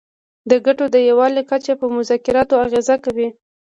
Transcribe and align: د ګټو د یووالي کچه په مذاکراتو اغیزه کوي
د 0.49 0.51
ګټو 0.65 0.85
د 0.91 0.97
یووالي 1.09 1.43
کچه 1.49 1.73
په 1.81 1.85
مذاکراتو 1.95 2.53
اغیزه 2.65 2.95
کوي 3.05 3.27